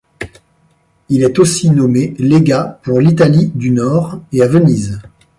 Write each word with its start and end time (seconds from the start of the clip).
Il 1.09 1.21
est 1.21 1.37
aussi 1.37 1.69
nommé 1.69 2.15
légat 2.17 2.79
pour 2.81 2.99
l'Italie 2.99 3.51
du 3.53 3.69
Nord 3.69 4.19
et 4.31 4.41
à 4.41 4.47
Venise. 4.47 4.99